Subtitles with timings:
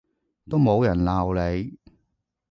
[0.49, 1.77] 都冇人鬧你